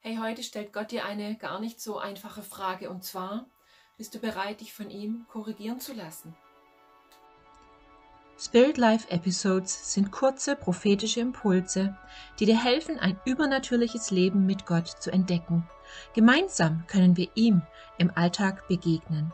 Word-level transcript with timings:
Hey, 0.00 0.18
heute 0.20 0.42
stellt 0.42 0.72
Gott 0.72 0.92
dir 0.92 1.04
eine 1.04 1.36
gar 1.36 1.60
nicht 1.60 1.80
so 1.80 1.98
einfache 1.98 2.42
Frage 2.42 2.90
und 2.90 3.02
zwar, 3.04 3.46
bist 3.96 4.14
du 4.14 4.18
bereit, 4.20 4.60
dich 4.60 4.72
von 4.72 4.90
ihm 4.90 5.26
korrigieren 5.28 5.80
zu 5.80 5.94
lassen? 5.94 6.36
Spirit 8.38 8.76
Life 8.76 9.10
Episodes 9.10 9.94
sind 9.94 10.12
kurze 10.12 10.56
prophetische 10.56 11.20
Impulse, 11.20 11.96
die 12.38 12.44
dir 12.44 12.62
helfen, 12.62 12.98
ein 12.98 13.18
übernatürliches 13.24 14.10
Leben 14.10 14.44
mit 14.44 14.66
Gott 14.66 14.88
zu 14.88 15.10
entdecken. 15.10 15.68
Gemeinsam 16.14 16.84
können 16.86 17.16
wir 17.16 17.28
ihm 17.34 17.62
im 17.96 18.12
Alltag 18.14 18.68
begegnen. 18.68 19.32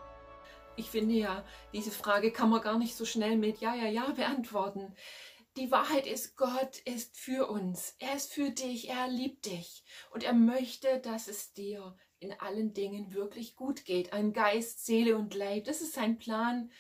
Ich 0.76 0.88
finde 0.88 1.14
ja, 1.14 1.44
diese 1.74 1.90
Frage 1.90 2.30
kann 2.30 2.48
man 2.48 2.62
gar 2.62 2.78
nicht 2.78 2.96
so 2.96 3.04
schnell 3.04 3.36
mit 3.36 3.58
Ja, 3.60 3.74
ja, 3.74 3.88
ja 3.88 4.10
beantworten 4.12 4.94
die 5.56 5.70
Wahrheit 5.70 6.06
ist, 6.06 6.36
Gott 6.36 6.78
ist 6.84 7.16
für 7.16 7.48
uns. 7.48 7.94
Er 7.98 8.14
ist 8.16 8.32
für 8.32 8.50
dich, 8.50 8.88
er 8.88 9.08
liebt 9.08 9.46
dich 9.46 9.84
und 10.10 10.24
er 10.24 10.32
möchte, 10.32 11.00
dass 11.00 11.28
es 11.28 11.52
dir 11.52 11.96
in 12.20 12.32
allen 12.40 12.72
Dingen 12.72 13.12
wirklich 13.12 13.56
gut 13.56 13.84
geht. 13.84 14.12
Ein 14.12 14.32
Geist, 14.32 14.86
Seele 14.86 15.16
und 15.16 15.34
Leib. 15.34 15.64
Das 15.64 15.82
ist 15.82 15.92
sein 15.92 16.18
Plan 16.18 16.70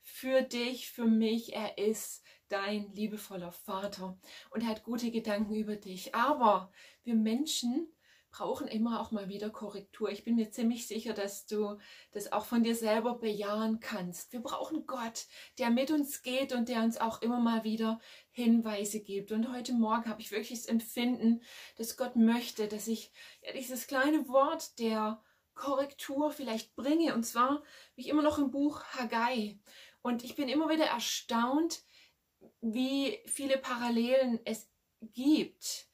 für 0.00 0.42
dich, 0.42 0.90
für 0.90 1.06
mich. 1.06 1.54
Er 1.54 1.76
ist 1.78 2.22
dein 2.48 2.92
liebevoller 2.92 3.52
Vater 3.52 4.18
und 4.50 4.62
er 4.62 4.68
hat 4.68 4.84
gute 4.84 5.10
Gedanken 5.10 5.54
über 5.54 5.76
dich. 5.76 6.14
Aber 6.14 6.72
wir 7.02 7.14
Menschen 7.14 7.88
brauchen 8.32 8.66
immer 8.66 9.00
auch 9.00 9.10
mal 9.10 9.28
wieder 9.28 9.50
Korrektur. 9.50 10.10
Ich 10.10 10.24
bin 10.24 10.36
mir 10.36 10.50
ziemlich 10.50 10.86
sicher, 10.88 11.12
dass 11.12 11.46
du 11.46 11.78
das 12.12 12.32
auch 12.32 12.46
von 12.46 12.64
dir 12.64 12.74
selber 12.74 13.18
bejahen 13.18 13.78
kannst. 13.78 14.32
Wir 14.32 14.40
brauchen 14.40 14.86
Gott, 14.86 15.26
der 15.58 15.70
mit 15.70 15.90
uns 15.90 16.22
geht 16.22 16.52
und 16.54 16.70
der 16.70 16.82
uns 16.82 16.96
auch 16.96 17.20
immer 17.20 17.38
mal 17.38 17.62
wieder 17.62 18.00
Hinweise 18.30 19.00
gibt. 19.00 19.32
Und 19.32 19.52
heute 19.52 19.74
Morgen 19.74 20.08
habe 20.08 20.22
ich 20.22 20.32
wirklich 20.32 20.58
das 20.58 20.66
Empfinden, 20.66 21.42
dass 21.76 21.98
Gott 21.98 22.16
möchte, 22.16 22.68
dass 22.68 22.88
ich 22.88 23.12
ja, 23.42 23.52
dieses 23.52 23.86
kleine 23.86 24.26
Wort 24.28 24.78
der 24.78 25.22
Korrektur 25.54 26.30
vielleicht 26.30 26.74
bringe. 26.74 27.14
Und 27.14 27.24
zwar 27.24 27.62
ich 27.96 28.08
immer 28.08 28.22
noch 28.22 28.38
im 28.38 28.50
Buch 28.50 28.82
Haggai. 28.94 29.60
Und 30.00 30.24
ich 30.24 30.36
bin 30.36 30.48
immer 30.48 30.70
wieder 30.70 30.86
erstaunt, 30.86 31.82
wie 32.62 33.20
viele 33.26 33.58
Parallelen 33.58 34.40
es 34.46 34.70
gibt 35.02 35.86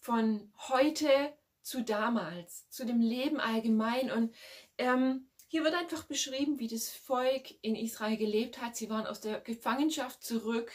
von 0.00 0.52
heute 0.68 1.32
zu 1.64 1.82
damals, 1.82 2.68
zu 2.68 2.84
dem 2.86 3.00
Leben 3.00 3.40
allgemein. 3.40 4.12
Und 4.12 4.34
ähm, 4.78 5.28
hier 5.48 5.64
wird 5.64 5.74
einfach 5.74 6.04
beschrieben, 6.04 6.58
wie 6.58 6.68
das 6.68 6.90
Volk 6.90 7.54
in 7.62 7.74
Israel 7.74 8.16
gelebt 8.16 8.60
hat. 8.60 8.76
Sie 8.76 8.90
waren 8.90 9.06
aus 9.06 9.20
der 9.20 9.40
Gefangenschaft 9.40 10.22
zurück, 10.22 10.70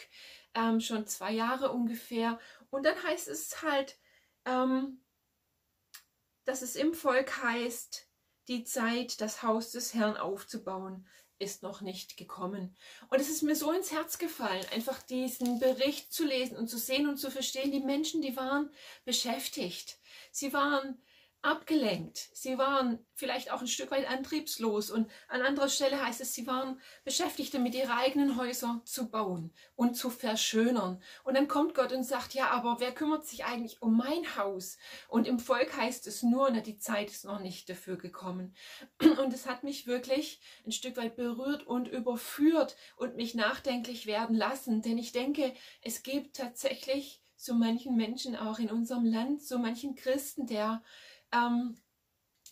ähm, 0.54 0.80
schon 0.80 1.06
zwei 1.06 1.32
Jahre 1.32 1.70
ungefähr. 1.70 2.38
Und 2.70 2.84
dann 2.84 3.02
heißt 3.02 3.28
es 3.28 3.62
halt, 3.62 3.98
ähm, 4.44 5.00
dass 6.44 6.62
es 6.62 6.76
im 6.76 6.94
Volk 6.94 7.42
heißt, 7.42 8.08
die 8.48 8.64
Zeit, 8.64 9.20
das 9.20 9.42
Haus 9.42 9.70
des 9.70 9.94
Herrn 9.94 10.16
aufzubauen, 10.16 11.06
ist 11.40 11.62
noch 11.62 11.80
nicht 11.80 12.16
gekommen. 12.16 12.76
Und 13.08 13.20
es 13.20 13.28
ist 13.28 13.42
mir 13.42 13.56
so 13.56 13.72
ins 13.72 13.90
Herz 13.90 14.18
gefallen, 14.18 14.64
einfach 14.72 15.02
diesen 15.02 15.58
Bericht 15.58 16.12
zu 16.12 16.24
lesen 16.24 16.56
und 16.56 16.68
zu 16.68 16.78
sehen 16.78 17.08
und 17.08 17.16
zu 17.16 17.30
verstehen. 17.30 17.72
Die 17.72 17.80
Menschen, 17.80 18.22
die 18.22 18.36
waren 18.36 18.70
beschäftigt. 19.04 19.98
Sie 20.30 20.52
waren 20.52 21.02
abgelenkt. 21.42 22.28
Sie 22.34 22.58
waren 22.58 22.98
vielleicht 23.14 23.50
auch 23.50 23.60
ein 23.60 23.66
Stück 23.66 23.90
weit 23.90 24.08
antriebslos 24.08 24.90
und 24.90 25.10
an 25.28 25.42
anderer 25.42 25.68
Stelle 25.68 26.04
heißt 26.04 26.20
es, 26.20 26.34
sie 26.34 26.46
waren 26.46 26.80
beschäftigt 27.04 27.54
damit, 27.54 27.74
ihre 27.74 27.94
eigenen 27.94 28.36
Häuser 28.36 28.82
zu 28.84 29.10
bauen 29.10 29.52
und 29.74 29.96
zu 29.96 30.10
verschönern. 30.10 31.02
Und 31.24 31.36
dann 31.36 31.48
kommt 31.48 31.74
Gott 31.74 31.92
und 31.92 32.04
sagt, 32.04 32.34
ja, 32.34 32.50
aber 32.50 32.76
wer 32.80 32.92
kümmert 32.92 33.26
sich 33.26 33.44
eigentlich 33.44 33.80
um 33.80 33.96
mein 33.96 34.36
Haus? 34.36 34.76
Und 35.08 35.26
im 35.26 35.38
Volk 35.38 35.76
heißt 35.76 36.06
es 36.06 36.22
nur, 36.22 36.50
na, 36.50 36.60
die 36.60 36.78
Zeit 36.78 37.10
ist 37.10 37.24
noch 37.24 37.40
nicht 37.40 37.68
dafür 37.68 37.96
gekommen. 37.96 38.54
Und 39.00 39.32
es 39.32 39.46
hat 39.46 39.64
mich 39.64 39.86
wirklich 39.86 40.40
ein 40.66 40.72
Stück 40.72 40.96
weit 40.96 41.16
berührt 41.16 41.66
und 41.66 41.88
überführt 41.88 42.76
und 42.96 43.16
mich 43.16 43.34
nachdenklich 43.34 44.06
werden 44.06 44.36
lassen, 44.36 44.82
denn 44.82 44.98
ich 44.98 45.12
denke, 45.12 45.54
es 45.82 46.02
gibt 46.02 46.36
tatsächlich 46.36 47.22
so 47.36 47.54
manchen 47.54 47.96
Menschen 47.96 48.36
auch 48.36 48.58
in 48.58 48.70
unserem 48.70 49.04
Land, 49.04 49.42
so 49.42 49.58
manchen 49.58 49.94
Christen, 49.94 50.46
der 50.46 50.82
ähm, 51.32 51.76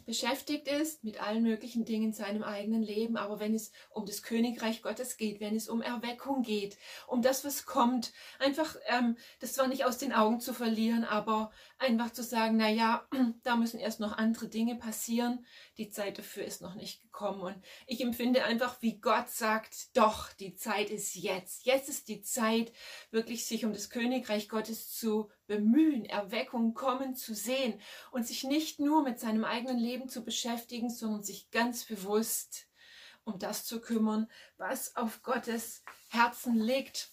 beschäftigt 0.08 0.68
ist 0.68 1.04
mit 1.04 1.20
allen 1.20 1.42
möglichen 1.42 1.84
Dingen 1.84 2.06
in 2.06 2.12
seinem 2.14 2.42
eigenen 2.42 2.82
Leben, 2.82 3.18
aber 3.18 3.40
wenn 3.40 3.54
es 3.54 3.72
um 3.90 4.06
das 4.06 4.22
Königreich 4.22 4.80
Gottes 4.80 5.18
geht, 5.18 5.38
wenn 5.38 5.54
es 5.54 5.68
um 5.68 5.82
Erweckung 5.82 6.40
geht, 6.40 6.78
um 7.06 7.20
das, 7.20 7.44
was 7.44 7.66
kommt, 7.66 8.14
einfach 8.38 8.74
ähm, 8.86 9.18
das 9.40 9.52
zwar 9.52 9.68
nicht 9.68 9.84
aus 9.84 9.98
den 9.98 10.14
Augen 10.14 10.40
zu 10.40 10.54
verlieren, 10.54 11.04
aber 11.04 11.50
einfach 11.78 12.10
zu 12.10 12.22
sagen, 12.22 12.56
na 12.56 12.70
ja, 12.70 13.06
da 13.42 13.56
müssen 13.56 13.78
erst 13.78 14.00
noch 14.00 14.16
andere 14.16 14.48
Dinge 14.48 14.76
passieren, 14.76 15.44
die 15.76 15.90
Zeit 15.90 16.16
dafür 16.16 16.46
ist 16.46 16.62
noch 16.62 16.74
nicht 16.74 17.02
gekommen 17.02 17.42
und 17.42 17.62
ich 17.86 18.00
empfinde 18.00 18.44
einfach, 18.44 18.80
wie 18.80 18.98
Gott 19.00 19.28
sagt, 19.28 19.94
doch, 19.94 20.32
die 20.32 20.54
Zeit 20.54 20.88
ist 20.88 21.16
jetzt. 21.16 21.66
Jetzt 21.66 21.90
ist 21.90 22.08
die 22.08 22.22
Zeit, 22.22 22.72
wirklich 23.10 23.44
sich 23.44 23.66
um 23.66 23.74
das 23.74 23.90
Königreich 23.90 24.48
Gottes 24.48 24.90
zu 24.90 25.28
bemühen, 25.48 26.04
Erweckung 26.04 26.74
kommen 26.74 27.16
zu 27.16 27.34
sehen 27.34 27.80
und 28.12 28.26
sich 28.26 28.44
nicht 28.44 28.78
nur 28.78 29.02
mit 29.02 29.18
seinem 29.18 29.44
eigenen 29.44 29.78
Leben 29.78 29.97
zu 30.06 30.22
beschäftigen, 30.22 30.90
sondern 30.90 31.22
sich 31.22 31.50
ganz 31.50 31.86
bewusst 31.86 32.68
um 33.28 33.38
das 33.38 33.64
zu 33.64 33.80
kümmern, 33.80 34.28
was 34.56 34.96
auf 34.96 35.22
Gottes 35.22 35.82
Herzen 36.08 36.58
liegt. 36.58 37.10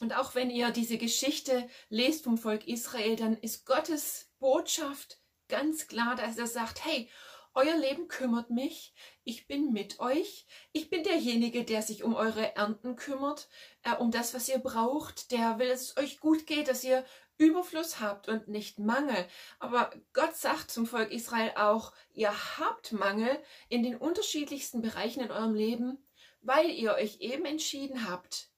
Und 0.00 0.14
auch 0.16 0.34
wenn 0.34 0.50
ihr 0.50 0.70
diese 0.70 0.98
Geschichte 0.98 1.68
lest 1.88 2.24
vom 2.24 2.38
Volk 2.38 2.66
Israel, 2.66 3.16
dann 3.16 3.36
ist 3.36 3.66
Gottes 3.66 4.30
Botschaft 4.38 5.20
ganz 5.48 5.86
klar, 5.88 6.16
dass 6.16 6.38
er 6.38 6.46
sagt, 6.46 6.84
hey, 6.84 7.10
euer 7.54 7.76
Leben 7.76 8.08
kümmert 8.08 8.50
mich. 8.50 8.94
Ich 9.24 9.46
bin 9.46 9.72
mit 9.72 10.00
euch. 10.00 10.46
Ich 10.72 10.90
bin 10.90 11.02
derjenige, 11.02 11.64
der 11.64 11.82
sich 11.82 12.02
um 12.02 12.14
eure 12.14 12.54
Ernten 12.56 12.96
kümmert, 12.96 13.48
äh, 13.82 13.94
um 13.94 14.10
das, 14.10 14.34
was 14.34 14.48
ihr 14.48 14.58
braucht. 14.58 15.30
Der 15.32 15.58
will, 15.58 15.68
dass 15.68 15.82
es 15.82 15.96
euch 15.96 16.20
gut 16.20 16.46
geht, 16.46 16.68
dass 16.68 16.84
ihr 16.84 17.04
Überfluss 17.38 18.00
habt 18.00 18.28
und 18.28 18.48
nicht 18.48 18.78
Mangel. 18.78 19.26
Aber 19.58 19.90
Gott 20.12 20.36
sagt 20.36 20.70
zum 20.70 20.86
Volk 20.86 21.10
Israel 21.10 21.52
auch, 21.56 21.92
ihr 22.12 22.32
habt 22.58 22.92
Mangel 22.92 23.42
in 23.68 23.82
den 23.82 23.96
unterschiedlichsten 23.96 24.80
Bereichen 24.80 25.20
in 25.20 25.30
eurem 25.30 25.54
Leben, 25.54 25.98
weil 26.40 26.70
ihr 26.70 26.94
euch 26.94 27.20
eben 27.20 27.44
entschieden 27.44 28.08
habt, 28.08 28.51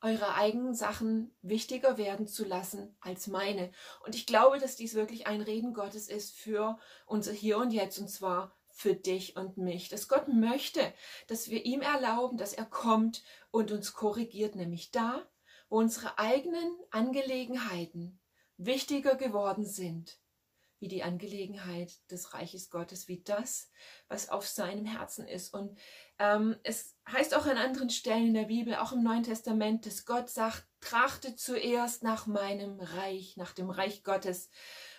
eure 0.00 0.34
eigenen 0.34 0.74
Sachen 0.74 1.34
wichtiger 1.42 1.98
werden 1.98 2.26
zu 2.26 2.44
lassen 2.44 2.96
als 3.00 3.26
meine. 3.26 3.72
Und 4.04 4.14
ich 4.14 4.26
glaube, 4.26 4.58
dass 4.58 4.76
dies 4.76 4.94
wirklich 4.94 5.26
ein 5.26 5.40
Reden 5.40 5.74
Gottes 5.74 6.08
ist 6.08 6.36
für 6.36 6.78
unser 7.06 7.32
Hier 7.32 7.58
und 7.58 7.72
Jetzt 7.72 7.98
und 7.98 8.08
zwar 8.08 8.56
für 8.68 8.94
dich 8.94 9.36
und 9.36 9.56
mich. 9.56 9.88
Dass 9.88 10.08
Gott 10.08 10.28
möchte, 10.28 10.92
dass 11.28 11.48
wir 11.48 11.64
ihm 11.64 11.80
erlauben, 11.80 12.36
dass 12.36 12.52
er 12.52 12.66
kommt 12.66 13.22
und 13.50 13.72
uns 13.72 13.94
korrigiert, 13.94 14.54
nämlich 14.54 14.90
da, 14.90 15.26
wo 15.68 15.78
unsere 15.78 16.18
eigenen 16.18 16.76
Angelegenheiten 16.90 18.20
wichtiger 18.58 19.16
geworden 19.16 19.64
sind, 19.64 20.18
wie 20.78 20.88
die 20.88 21.02
Angelegenheit 21.02 21.92
des 22.10 22.34
Reiches 22.34 22.70
Gottes, 22.70 23.08
wie 23.08 23.22
das, 23.22 23.70
was 24.08 24.28
auf 24.28 24.46
seinem 24.46 24.84
Herzen 24.84 25.26
ist. 25.26 25.54
Und 25.54 25.78
ähm, 26.18 26.56
es 26.62 26.96
heißt 27.10 27.34
auch 27.34 27.46
an 27.46 27.56
anderen 27.56 27.90
Stellen 27.90 28.28
in 28.28 28.34
der 28.34 28.44
Bibel, 28.44 28.74
auch 28.76 28.92
im 28.92 29.02
Neuen 29.02 29.22
Testament, 29.22 29.86
dass 29.86 30.04
Gott 30.04 30.28
sagt, 30.28 30.66
trachte 30.80 31.36
zuerst 31.36 32.02
nach 32.02 32.26
meinem 32.26 32.78
Reich, 32.80 33.36
nach 33.36 33.52
dem 33.52 33.70
Reich 33.70 34.04
Gottes 34.04 34.50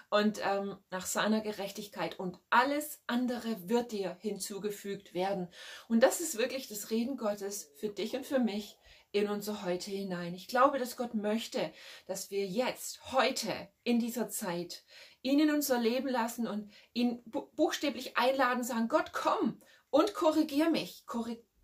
und 0.10 0.40
ähm, 0.44 0.78
nach 0.90 1.06
seiner 1.06 1.42
Gerechtigkeit 1.42 2.18
und 2.20 2.40
alles 2.50 3.02
andere 3.08 3.70
wird 3.70 3.92
dir 3.92 4.18
hinzugefügt 4.22 5.14
werden. 5.14 5.50
Und 5.90 6.02
das 6.02 6.22
ist 6.22 6.38
wirklich 6.38 6.68
das 6.68 6.92
Reden 6.92 7.18
Gottes 7.18 7.72
für 7.76 7.90
dich 7.90 8.16
und 8.16 8.26
für 8.26 8.40
mich 8.40 8.78
in 9.12 9.30
unser 9.30 9.64
Heute 9.64 9.92
hinein. 9.92 10.34
Ich 10.34 10.48
glaube, 10.48 10.80
dass 10.80 10.98
Gott 10.98 11.14
möchte, 11.14 11.72
dass 12.06 12.30
wir 12.30 12.46
jetzt, 12.46 13.12
heute, 13.12 13.52
in 13.84 14.00
dieser 14.00 14.30
Zeit, 14.30 14.84
ihn 15.28 15.40
in 15.40 15.52
unser 15.52 15.80
Leben 15.80 16.08
lassen 16.08 16.48
und 16.48 16.72
ihn 16.94 17.22
buchstäblich 17.26 18.18
einladen, 18.18 18.64
sagen, 18.64 18.88
Gott, 18.88 19.12
komm 19.14 19.62
und 19.90 20.14
korrigier 20.14 20.70
mich, 20.70 21.06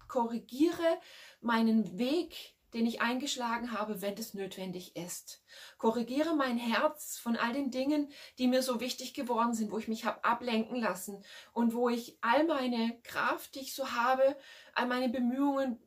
korrigiere 0.08 1.00
meinen 1.42 1.98
Weg, 1.98 2.36
den 2.74 2.86
ich 2.88 3.02
eingeschlagen 3.02 3.72
habe, 3.72 4.02
wenn 4.02 4.18
es 4.18 4.34
notwendig 4.34 4.96
ist. 4.96 5.44
Korrigiere 5.78 6.36
mein 6.36 6.58
Herz 6.58 7.18
von 7.20 7.38
all 7.38 7.54
den 7.54 7.70
Dingen, 7.70 8.12
die 8.40 8.48
mir 8.48 8.64
so 8.64 8.80
wichtig 8.80 9.14
geworden 9.14 9.54
sind, 9.54 9.72
wo 9.72 9.78
ich 9.78 9.88
mich 9.88 10.06
habe 10.06 10.24
ablenken 10.24 10.82
lassen 10.82 11.24
und 11.54 11.74
wo 11.74 11.88
ich 11.90 12.18
all 12.22 12.46
meine 12.46 13.00
Kraft, 13.04 13.56
die 13.56 13.60
ich 13.60 13.76
so 13.76 13.92
habe, 13.92 14.36
all 14.74 14.88
meine 14.88 15.10
Bemühungen 15.10 15.80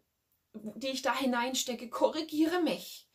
die 0.74 0.88
ich 0.88 1.02
da 1.02 1.14
hineinstecke, 1.14 1.88
korrigiere 1.88 2.62
mich. 2.62 3.08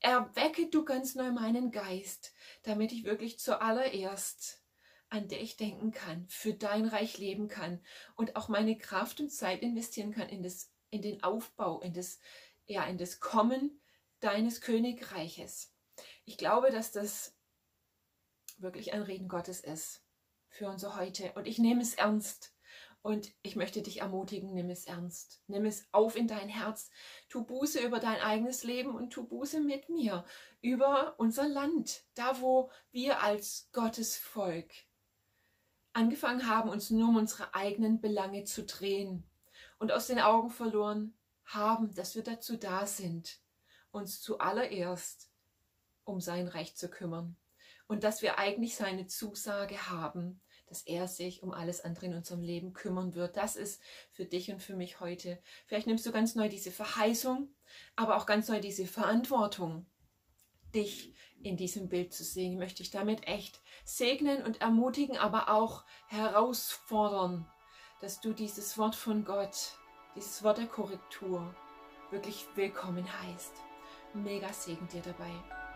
Erwecke 0.00 0.68
du 0.68 0.84
ganz 0.84 1.14
neu 1.14 1.30
meinen 1.32 1.70
Geist, 1.70 2.32
damit 2.62 2.92
ich 2.92 3.04
wirklich 3.04 3.38
zuallererst 3.38 4.62
an 5.08 5.28
dich 5.28 5.56
denken 5.56 5.90
kann, 5.90 6.26
für 6.28 6.54
dein 6.54 6.86
Reich 6.86 7.18
leben 7.18 7.48
kann 7.48 7.80
und 8.14 8.36
auch 8.36 8.48
meine 8.48 8.76
Kraft 8.76 9.20
und 9.20 9.30
Zeit 9.30 9.62
investieren 9.62 10.12
kann 10.12 10.28
in, 10.28 10.42
das, 10.42 10.70
in 10.90 11.02
den 11.02 11.22
Aufbau, 11.22 11.80
in 11.80 11.94
das, 11.94 12.18
ja, 12.66 12.84
in 12.84 12.98
das 12.98 13.20
Kommen 13.20 13.80
deines 14.20 14.60
Königreiches. 14.60 15.72
Ich 16.24 16.36
glaube, 16.36 16.70
dass 16.70 16.92
das 16.92 17.34
wirklich 18.58 18.92
ein 18.92 19.02
Reden 19.02 19.28
Gottes 19.28 19.60
ist. 19.60 20.02
für 20.50 20.68
unser 20.68 20.96
Heute. 20.96 21.32
Und 21.34 21.46
ich 21.46 21.58
nehme 21.58 21.82
es 21.82 21.94
ernst. 21.94 22.52
Und 23.08 23.32
ich 23.40 23.56
möchte 23.56 23.80
dich 23.80 24.02
ermutigen, 24.02 24.52
nimm 24.52 24.68
es 24.68 24.84
ernst. 24.84 25.40
Nimm 25.46 25.64
es 25.64 25.88
auf 25.92 26.14
in 26.14 26.28
dein 26.28 26.50
Herz. 26.50 26.90
Tu 27.30 27.42
Buße 27.42 27.80
über 27.80 28.00
dein 28.00 28.20
eigenes 28.20 28.64
Leben 28.64 28.94
und 28.94 29.08
tu 29.14 29.26
Buße 29.26 29.60
mit 29.60 29.88
mir 29.88 30.26
über 30.60 31.14
unser 31.16 31.48
Land. 31.48 32.04
Da, 32.14 32.42
wo 32.42 32.70
wir 32.90 33.22
als 33.22 33.70
Gottes 33.72 34.18
Volk 34.18 34.70
angefangen 35.94 36.50
haben, 36.50 36.68
uns 36.68 36.90
nur 36.90 37.08
um 37.08 37.16
unsere 37.16 37.54
eigenen 37.54 38.02
Belange 38.02 38.44
zu 38.44 38.66
drehen 38.66 39.24
und 39.78 39.90
aus 39.90 40.08
den 40.08 40.20
Augen 40.20 40.50
verloren 40.50 41.16
haben, 41.46 41.94
dass 41.94 42.14
wir 42.14 42.22
dazu 42.22 42.58
da 42.58 42.86
sind, 42.86 43.40
uns 43.90 44.20
zuallererst 44.20 45.30
um 46.04 46.20
sein 46.20 46.46
Recht 46.46 46.76
zu 46.76 46.90
kümmern 46.90 47.38
und 47.86 48.04
dass 48.04 48.20
wir 48.20 48.38
eigentlich 48.38 48.76
seine 48.76 49.06
Zusage 49.06 49.88
haben, 49.88 50.42
dass 50.68 50.82
er 50.82 51.08
sich 51.08 51.42
um 51.42 51.52
alles 51.52 51.80
andere 51.80 52.06
in 52.06 52.14
unserem 52.14 52.42
Leben 52.42 52.72
kümmern 52.72 53.14
wird. 53.14 53.36
Das 53.36 53.56
ist 53.56 53.80
für 54.10 54.24
dich 54.24 54.50
und 54.50 54.62
für 54.62 54.76
mich 54.76 55.00
heute. 55.00 55.38
Vielleicht 55.66 55.86
nimmst 55.86 56.06
du 56.06 56.12
ganz 56.12 56.34
neu 56.34 56.48
diese 56.48 56.70
Verheißung, 56.70 57.48
aber 57.96 58.16
auch 58.16 58.26
ganz 58.26 58.48
neu 58.48 58.60
diese 58.60 58.86
Verantwortung, 58.86 59.86
dich 60.74 61.14
in 61.42 61.56
diesem 61.56 61.88
Bild 61.88 62.12
zu 62.12 62.24
sehen. 62.24 62.52
Ich 62.52 62.58
möchte 62.58 62.82
dich 62.82 62.90
damit 62.90 63.26
echt 63.26 63.60
segnen 63.84 64.44
und 64.44 64.60
ermutigen, 64.60 65.16
aber 65.16 65.50
auch 65.50 65.84
herausfordern, 66.08 67.46
dass 68.00 68.20
du 68.20 68.32
dieses 68.32 68.76
Wort 68.78 68.94
von 68.94 69.24
Gott, 69.24 69.78
dieses 70.16 70.42
Wort 70.42 70.58
der 70.58 70.66
Korrektur 70.66 71.54
wirklich 72.10 72.46
willkommen 72.54 73.06
heißt. 73.22 73.52
Mega 74.14 74.52
Segen 74.52 74.88
dir 74.88 75.02
dabei. 75.02 75.67